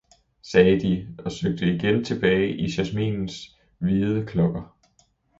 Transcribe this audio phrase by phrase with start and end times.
[0.43, 4.79] sagde de og søgte igen tilbage i jasminens hvide klokker.